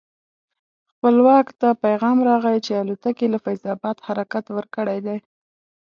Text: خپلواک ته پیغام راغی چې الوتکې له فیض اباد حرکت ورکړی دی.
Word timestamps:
خپلواک 0.91 1.47
ته 1.59 1.69
پیغام 1.83 2.17
راغی 2.29 2.57
چې 2.65 2.71
الوتکې 2.81 3.25
له 3.33 3.37
فیض 3.45 3.61
اباد 3.73 3.97
حرکت 4.07 4.45
ورکړی 4.51 4.99
دی. 5.05 5.17